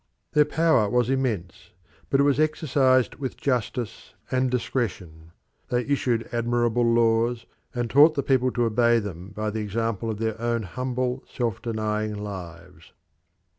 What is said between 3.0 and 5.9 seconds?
with justice and discretion: they